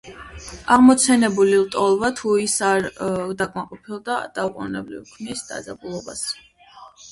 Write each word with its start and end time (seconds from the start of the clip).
აღმოცენებული 0.75 1.59
ლტოლვა, 1.63 2.09
თუ 2.21 2.33
ის 2.45 2.57
არ 2.71 2.89
დაკმაყოფილდა, 3.43 4.17
დაუყონებლივ 4.41 5.07
ქმნის 5.15 5.47
დაძაბულობას. 5.53 6.27